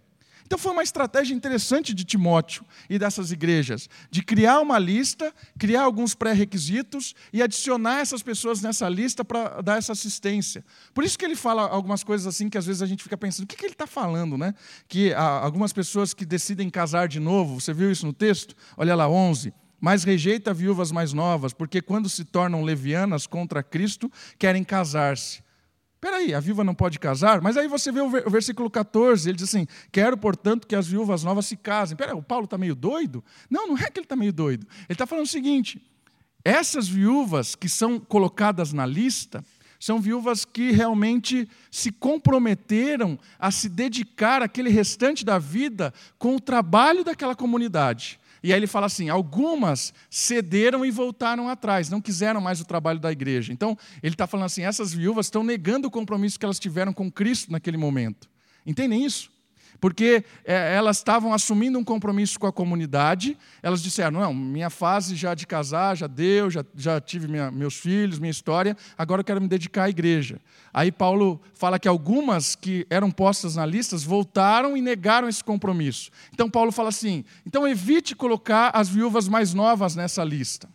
[0.50, 5.84] Então foi uma estratégia interessante de Timóteo e dessas igrejas, de criar uma lista, criar
[5.84, 10.66] alguns pré-requisitos e adicionar essas pessoas nessa lista para dar essa assistência.
[10.92, 13.44] Por isso que ele fala algumas coisas assim que às vezes a gente fica pensando,
[13.44, 14.40] o que, que ele está falando?
[14.40, 14.56] Né?
[14.88, 18.56] Que há algumas pessoas que decidem casar de novo, você viu isso no texto?
[18.76, 24.12] Olha lá, 11 mas rejeita viúvas mais novas, porque quando se tornam levianas contra Cristo,
[24.38, 25.42] querem casar-se.
[26.02, 27.42] Peraí, a viúva não pode casar?
[27.42, 31.24] Mas aí você vê o versículo 14, ele diz assim: Quero, portanto, que as viúvas
[31.24, 31.98] novas se casem.
[31.98, 33.24] Peraí, o Paulo está meio doido?
[33.50, 34.66] Não, não é que ele está meio doido.
[34.84, 35.82] Ele está falando o seguinte:
[36.44, 39.44] essas viúvas que são colocadas na lista,
[39.80, 46.40] são viúvas que realmente se comprometeram a se dedicar aquele restante da vida com o
[46.40, 48.20] trabalho daquela comunidade.
[48.44, 53.00] E aí ele fala assim: algumas cederam e voltaram atrás, não quiseram mais o trabalho
[53.00, 53.52] da igreja.
[53.52, 57.12] Então, ele está falando assim: essas viúvas estão negando o compromisso que elas tiveram com
[57.12, 58.30] Cristo naquele momento.
[58.66, 59.32] Entendem isso?
[59.80, 65.16] Porque é, elas estavam assumindo um compromisso com a comunidade, elas disseram: não, minha fase
[65.16, 69.26] já de casar já deu, já, já tive minha, meus filhos, minha história, agora eu
[69.26, 70.40] quero me dedicar à igreja.
[70.74, 76.12] Aí Paulo fala que algumas que eram postas na lista voltaram e negaram esse compromisso.
[76.34, 80.70] Então Paulo fala assim: então evite colocar as viúvas mais novas nessa lista.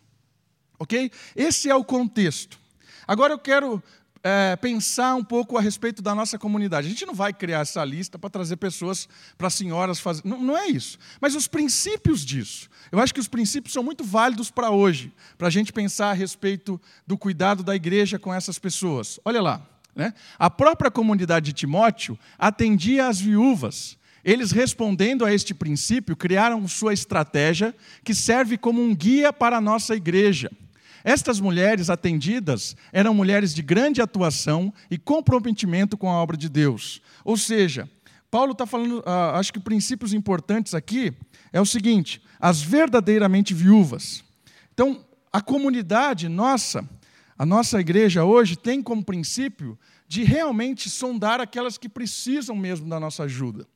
[0.79, 1.11] Ok?
[1.35, 2.59] Esse é o contexto.
[3.07, 3.81] Agora eu quero
[4.27, 6.87] é, pensar um pouco a respeito da nossa comunidade.
[6.87, 9.07] A gente não vai criar essa lista para trazer pessoas
[9.37, 10.23] para senhoras fazer.
[10.25, 10.97] Não, não é isso.
[11.21, 12.67] Mas os princípios disso.
[12.91, 16.13] Eu acho que os princípios são muito válidos para hoje, para a gente pensar a
[16.13, 19.19] respeito do cuidado da igreja com essas pessoas.
[19.23, 19.61] Olha lá.
[19.95, 20.11] Né?
[20.39, 23.95] A própria comunidade de Timóteo atendia às viúvas.
[24.23, 29.61] Eles, respondendo a este princípio, criaram sua estratégia que serve como um guia para a
[29.61, 30.49] nossa igreja.
[31.05, 36.99] Estas mulheres atendidas eram mulheres de grande atuação e comprometimento com a obra de Deus.
[37.23, 37.87] Ou seja,
[38.31, 41.13] Paulo está falando, uh, acho que princípios importantes aqui
[41.53, 44.23] é o seguinte: as verdadeiramente viúvas.
[44.73, 46.83] Então, a comunidade nossa,
[47.37, 52.99] a nossa igreja hoje tem como princípio de realmente sondar aquelas que precisam mesmo da
[52.99, 53.67] nossa ajuda.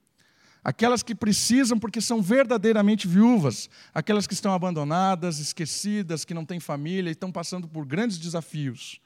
[0.64, 6.60] Aquelas que precisam porque são verdadeiramente viúvas, aquelas que estão abandonadas, esquecidas, que não têm
[6.60, 9.00] família e estão passando por grandes desafios.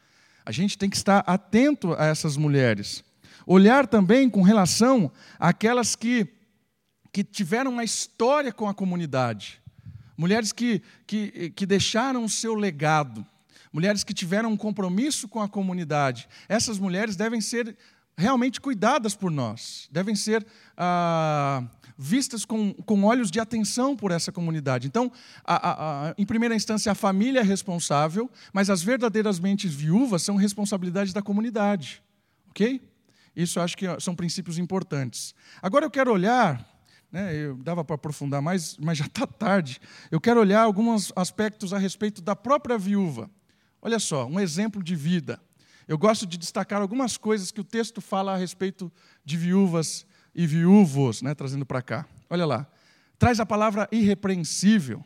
[0.45, 3.03] A gente tem que estar atento a essas mulheres.
[3.45, 6.27] Olhar também com relação àquelas que,
[7.11, 9.61] que tiveram uma história com a comunidade.
[10.17, 13.25] Mulheres que, que, que deixaram o seu legado.
[13.71, 16.27] Mulheres que tiveram um compromisso com a comunidade.
[16.47, 17.75] Essas mulheres devem ser
[18.17, 20.45] realmente cuidadas por nós, devem ser
[20.77, 21.63] ah,
[21.97, 24.87] vistas com, com olhos de atenção por essa comunidade.
[24.87, 25.11] Então,
[25.43, 30.35] a, a, a, em primeira instância, a família é responsável, mas as verdadeiramente viúvas são
[30.35, 32.03] responsabilidade da comunidade.
[32.49, 32.81] Ok?
[33.35, 35.33] Isso acho que são princípios importantes.
[35.61, 36.63] Agora eu quero olhar,
[37.11, 39.81] né, eu dava para aprofundar mais, mas já está tarde.
[40.11, 43.29] Eu quero olhar alguns aspectos a respeito da própria viúva.
[43.81, 45.41] Olha só, um exemplo de vida.
[45.87, 48.91] Eu gosto de destacar algumas coisas que o texto fala a respeito
[49.23, 52.05] de viúvas e viúvos, né, trazendo para cá.
[52.29, 52.67] Olha lá.
[53.19, 55.03] Traz a palavra irrepreensível.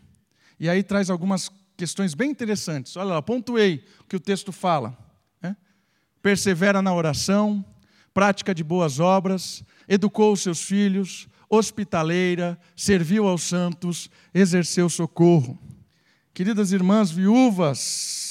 [0.59, 2.95] E aí traz algumas questões bem interessantes.
[2.97, 4.97] Olha lá, pontuei o que o texto fala.
[5.41, 5.55] Né?
[6.21, 7.63] Persevera na oração,
[8.13, 15.59] prática de boas obras, educou os seus filhos, hospitaleira, serviu aos santos, exerceu socorro.
[16.33, 18.26] Queridas irmãs viúvas,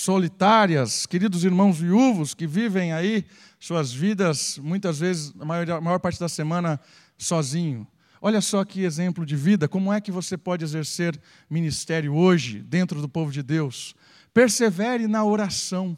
[0.00, 3.22] solitárias, queridos irmãos viúvos que vivem aí
[3.58, 6.80] suas vidas, muitas vezes, a maior, a maior parte da semana,
[7.18, 7.86] sozinho.
[8.18, 13.02] Olha só que exemplo de vida, como é que você pode exercer ministério hoje, dentro
[13.02, 13.94] do povo de Deus?
[14.32, 15.94] Persevere na oração.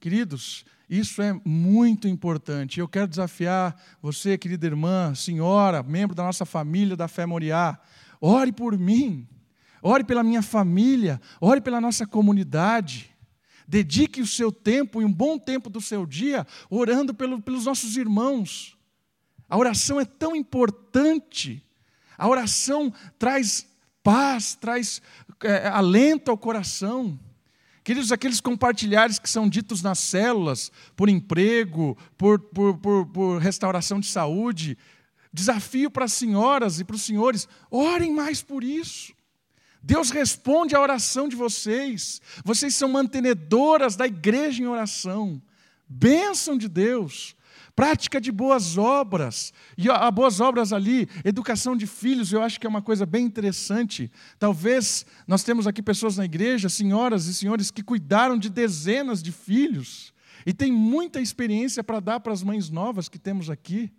[0.00, 2.80] Queridos, isso é muito importante.
[2.80, 7.78] Eu quero desafiar você, querida irmã, senhora, membro da nossa família da Fé Moriá,
[8.18, 9.28] ore por mim.
[9.82, 13.10] Ore pela minha família, ore pela nossa comunidade.
[13.66, 17.96] Dedique o seu tempo e um bom tempo do seu dia orando pelo, pelos nossos
[17.96, 18.78] irmãos.
[19.48, 21.66] A oração é tão importante.
[22.16, 23.66] A oração traz
[24.02, 25.02] paz, traz
[25.42, 27.18] é, alento ao coração.
[27.84, 33.98] Queridos, aqueles compartilhares que são ditos nas células, por emprego, por, por, por, por restauração
[33.98, 34.78] de saúde,
[35.32, 39.12] desafio para as senhoras e para os senhores, orem mais por isso.
[39.82, 42.20] Deus responde à oração de vocês.
[42.44, 45.42] Vocês são mantenedoras da igreja em oração.
[45.88, 47.34] Bênção de Deus.
[47.74, 49.52] Prática de boas obras.
[49.76, 53.24] E a boas obras ali, educação de filhos, eu acho que é uma coisa bem
[53.24, 54.10] interessante.
[54.38, 59.32] Talvez nós temos aqui pessoas na igreja, senhoras e senhores, que cuidaram de dezenas de
[59.32, 60.12] filhos.
[60.46, 63.90] E tem muita experiência para dar para as mães novas que temos aqui.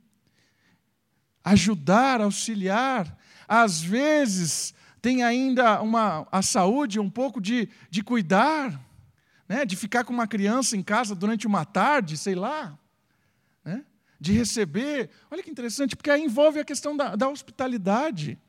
[1.43, 3.17] Ajudar, auxiliar.
[3.47, 8.79] Às vezes, tem ainda uma, a saúde, um pouco de, de cuidar,
[9.49, 9.65] né?
[9.65, 12.79] de ficar com uma criança em casa durante uma tarde, sei lá,
[13.65, 13.83] né?
[14.17, 15.09] de receber.
[15.29, 18.39] Olha que interessante, porque aí envolve a questão da, da hospitalidade.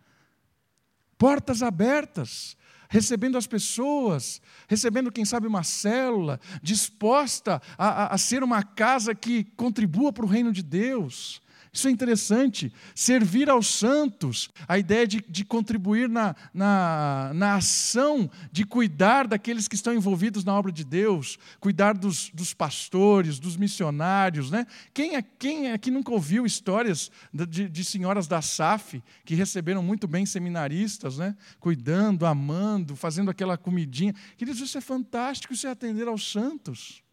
[1.19, 2.57] Portas abertas,
[2.89, 9.13] recebendo as pessoas, recebendo, quem sabe, uma célula, disposta a, a, a ser uma casa
[9.13, 11.43] que contribua para o reino de Deus.
[11.75, 12.73] Isso é interessante.
[12.95, 19.67] Servir aos santos, a ideia de, de contribuir na, na, na ação, de cuidar daqueles
[19.67, 24.53] que estão envolvidos na obra de Deus, cuidar dos, dos pastores, dos missionários.
[24.53, 24.69] Né?
[24.95, 30.07] Quem, é, quem aqui nunca ouviu histórias de, de senhoras da SAF que receberam muito
[30.07, 31.35] bem seminaristas, né?
[31.59, 34.15] cuidando, amando, fazendo aquela comidinha?
[34.37, 37.04] Queridos, isso é fantástico, isso é atender aos santos.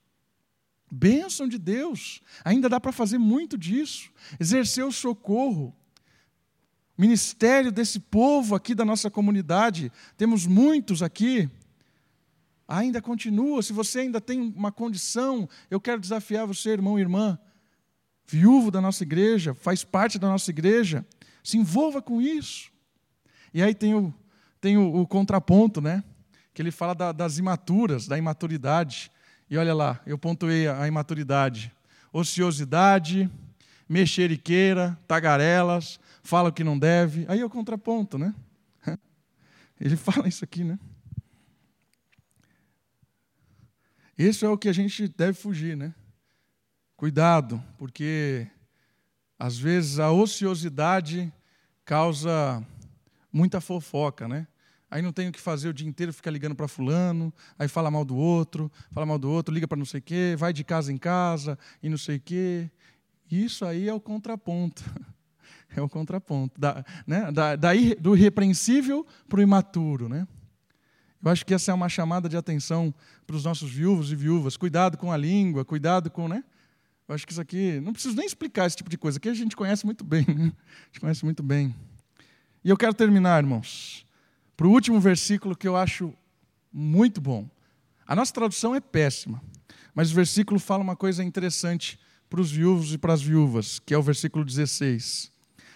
[0.93, 2.21] Bênção de Deus.
[2.43, 4.11] Ainda dá para fazer muito disso.
[4.37, 5.73] Exercer o socorro.
[6.97, 9.89] Ministério desse povo aqui da nossa comunidade.
[10.17, 11.49] Temos muitos aqui.
[12.67, 13.63] Ainda continua.
[13.63, 17.39] Se você ainda tem uma condição, eu quero desafiar você, irmão e irmã,
[18.27, 21.05] viúvo da nossa igreja, faz parte da nossa igreja,
[21.41, 22.69] se envolva com isso.
[23.53, 24.13] E aí tem o,
[24.59, 26.03] tem o, o contraponto, né?
[26.53, 29.11] Que ele fala da, das imaturas, da imaturidade.
[29.51, 31.73] E olha lá, eu pontuei a imaturidade.
[32.13, 33.29] Ociosidade,
[33.87, 37.25] mexeriqueira, tagarelas, fala o que não deve.
[37.27, 38.33] Aí é o contraponto, né?
[39.77, 40.79] Ele fala isso aqui, né?
[44.17, 45.93] Isso é o que a gente deve fugir, né?
[46.95, 48.47] Cuidado, porque
[49.37, 51.29] às vezes a ociosidade
[51.83, 52.65] causa
[53.33, 54.47] muita fofoca, né?
[54.91, 57.89] Aí não tem o que fazer o dia inteiro, fica ligando para fulano, aí fala
[57.89, 60.65] mal do outro, fala mal do outro, liga para não sei o quê, vai de
[60.65, 62.69] casa em casa e não sei o quê.
[63.31, 64.83] Isso aí é o contraponto.
[65.73, 66.59] É o contraponto.
[66.59, 70.09] Da, né, da, daí, do irrepreensível para o imaturo.
[70.09, 70.27] Né?
[71.23, 72.93] Eu acho que essa é uma chamada de atenção
[73.25, 74.57] para os nossos viúvos e viúvas.
[74.57, 76.27] Cuidado com a língua, cuidado com.
[76.27, 76.43] Né?
[77.07, 79.33] Eu acho que isso aqui, não preciso nem explicar esse tipo de coisa, aqui a
[79.33, 80.51] gente conhece muito bem, né?
[80.51, 81.73] a gente conhece muito bem.
[82.65, 84.05] E eu quero terminar, irmãos,
[84.61, 86.13] para o último versículo que eu acho
[86.71, 87.49] muito bom.
[88.05, 89.41] A nossa tradução é péssima,
[89.91, 91.99] mas o versículo fala uma coisa interessante
[92.29, 95.31] para os viúvos e para as viúvas, que é o versículo 16.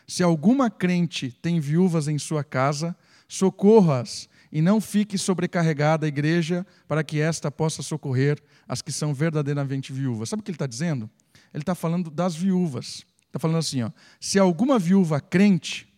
[0.08, 2.96] Se alguma crente tem viúvas em sua casa,
[3.28, 9.16] socorra-as e não fique sobrecarregada a igreja para que esta possa socorrer as que são
[9.16, 10.30] verdadeiramente viúvas.
[10.30, 11.10] Sabe o que ele está dizendo?
[11.52, 13.04] Ele está falando das viúvas.
[13.26, 15.92] Está falando assim: ó, se alguma viúva crente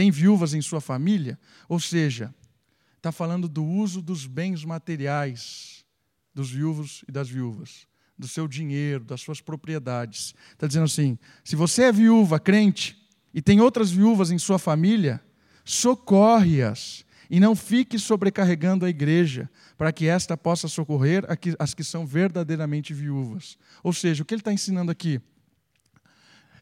[0.00, 1.38] tem viúvas em sua família,
[1.68, 2.34] ou seja,
[2.96, 5.84] está falando do uso dos bens materiais
[6.34, 7.86] dos viúvos e das viúvas,
[8.18, 10.34] do seu dinheiro, das suas propriedades.
[10.52, 12.96] Está dizendo assim: se você é viúva, crente,
[13.34, 15.22] e tem outras viúvas em sua família,
[15.66, 21.26] socorre-as e não fique sobrecarregando a igreja, para que esta possa socorrer
[21.58, 23.58] as que são verdadeiramente viúvas.
[23.82, 25.20] Ou seja, o que ele está ensinando aqui?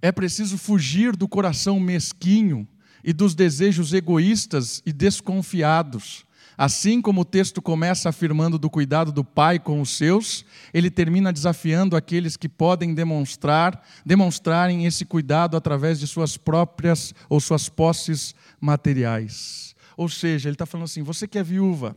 [0.02, 2.66] É preciso fugir do coração mesquinho
[3.02, 6.26] e dos desejos egoístas e desconfiados.
[6.56, 10.44] Assim como o texto começa afirmando do cuidado do pai com os seus,
[10.74, 17.38] ele termina desafiando aqueles que podem demonstrar, demonstrarem esse cuidado através de suas próprias ou
[17.38, 19.76] suas posses materiais.
[19.96, 21.96] Ou seja, ele está falando assim: você que é viúva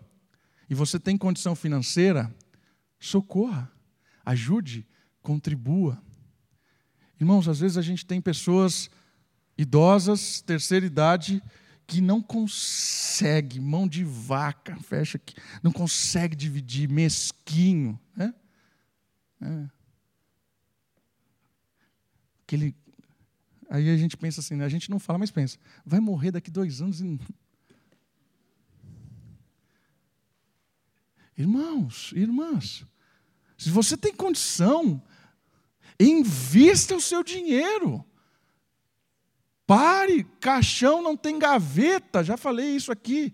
[0.70, 2.32] e você tem condição financeira,
[3.00, 3.72] socorra,
[4.24, 4.86] ajude,
[5.24, 6.00] contribua.
[7.20, 8.92] Irmãos, às vezes a gente tem pessoas
[9.58, 11.42] idosas, terceira idade,
[11.86, 18.00] que não consegue, mão de vaca, fecha aqui, não consegue dividir, mesquinho.
[18.16, 18.34] Né?
[19.42, 19.70] É.
[22.44, 22.76] Aquele,
[23.70, 24.66] aí a gente pensa assim, né?
[24.66, 27.20] a gente não fala, mas pensa, vai morrer daqui dois anos e.
[31.38, 32.86] Irmãos, irmãs,
[33.58, 35.02] se você tem condição,
[36.00, 38.06] invista o seu dinheiro.
[39.72, 43.34] Pare, caixão não tem gaveta, já falei isso aqui.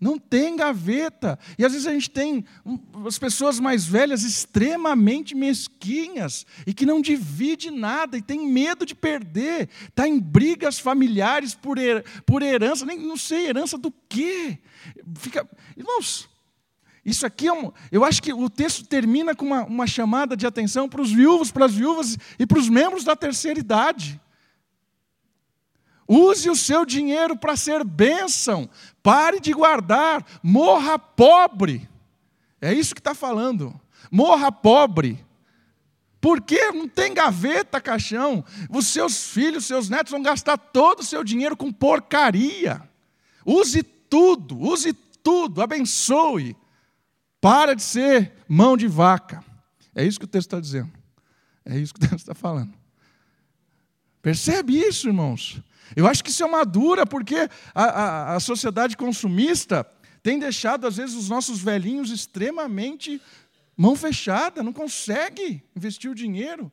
[0.00, 1.36] Não tem gaveta.
[1.58, 2.44] E às vezes a gente tem
[3.04, 8.94] as pessoas mais velhas extremamente mesquinhas e que não divide nada e tem medo de
[8.94, 9.68] perder.
[9.88, 14.60] Está em brigas familiares por, her, por herança, nem não sei herança do quê.
[15.16, 15.44] Fica,
[15.76, 16.28] irmãos,
[17.04, 20.46] isso aqui é um, eu acho que o texto termina com uma, uma chamada de
[20.46, 24.20] atenção para os viúvos, para as viúvas e para os membros da terceira idade.
[26.08, 28.68] Use o seu dinheiro para ser bênção.
[29.02, 30.24] Pare de guardar.
[30.42, 31.88] Morra pobre.
[32.60, 33.78] É isso que está falando.
[34.10, 35.24] Morra pobre.
[36.20, 38.44] Porque não tem gaveta, caixão.
[38.70, 42.82] Os seus filhos, seus netos vão gastar todo o seu dinheiro com porcaria.
[43.44, 44.92] Use tudo, use
[45.22, 46.56] tudo, abençoe.
[47.40, 49.44] Para de ser mão de vaca.
[49.94, 50.92] É isso que o texto está dizendo.
[51.64, 52.72] É isso que o texto está falando.
[54.22, 55.62] Percebe isso, irmãos?
[55.94, 59.86] Eu acho que isso é uma dura, porque a, a, a sociedade consumista
[60.22, 63.20] tem deixado, às vezes, os nossos velhinhos extremamente
[63.76, 66.72] mão fechada, não consegue investir o dinheiro.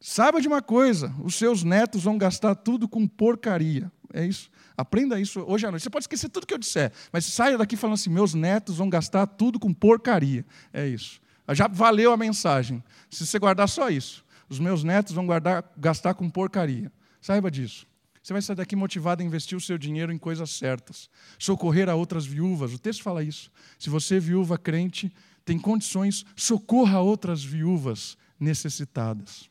[0.00, 3.90] Saiba de uma coisa: os seus netos vão gastar tudo com porcaria.
[4.12, 4.50] É isso.
[4.76, 5.82] Aprenda isso hoje à noite.
[5.82, 8.90] Você pode esquecer tudo que eu disser, mas saia daqui falando assim: meus netos vão
[8.90, 10.44] gastar tudo com porcaria.
[10.72, 11.20] É isso.
[11.52, 12.82] Já valeu a mensagem.
[13.10, 16.92] Se você guardar só isso, os meus netos vão guardar, gastar com porcaria.
[17.20, 17.86] Saiba disso.
[18.24, 21.94] Você vai sair daqui motivado a investir o seu dinheiro em coisas certas, socorrer a
[21.94, 22.72] outras viúvas.
[22.72, 23.52] O texto fala isso.
[23.78, 25.12] Se você, viúva crente,
[25.44, 29.50] tem condições, socorra outras viúvas necessitadas.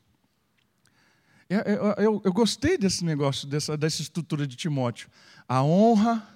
[1.48, 5.08] Eu, é, é, eu, eu gostei desse negócio, dessa, dessa estrutura de Timóteo.
[5.48, 6.28] A honra,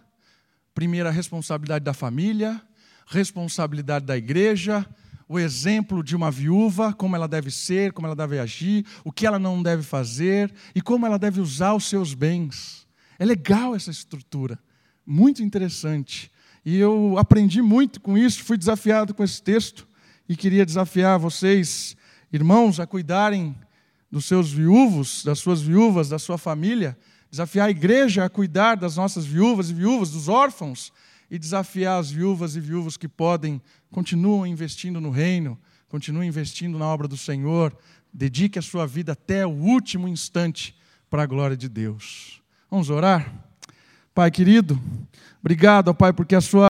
[0.75, 2.61] primeira responsabilidade da família,
[3.07, 4.85] responsabilidade da igreja,
[5.30, 9.28] o exemplo de uma viúva, como ela deve ser, como ela deve agir, o que
[9.28, 12.88] ela não deve fazer e como ela deve usar os seus bens.
[13.19, 14.57] É legal essa estrutura,
[15.05, 16.32] muito interessante.
[16.65, 19.88] E eu aprendi muito com isso, fui desafiado com esse texto
[20.30, 21.95] e queria desafiar vocês,
[22.32, 23.55] irmãos, a cuidarem
[24.11, 26.97] dos seus viúvos, das suas viúvas, da sua família,
[27.30, 30.93] desafiar a igreja a cuidar das nossas viúvas e viúvas, dos órfãos,
[31.30, 33.61] e desafiar as viúvas e viúvos que podem,
[33.91, 35.59] continuam investindo no reino,
[35.89, 37.75] continuam investindo na obra do Senhor,
[38.13, 40.75] dedique a sua vida até o último instante
[41.09, 42.41] para a glória de Deus.
[42.69, 43.32] Vamos orar?
[44.13, 44.82] Pai querido,
[45.39, 46.65] obrigado, Pai, porque a sua